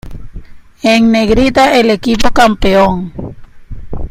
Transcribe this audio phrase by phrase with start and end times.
[0.81, 3.13] En negrita el equipo campeón.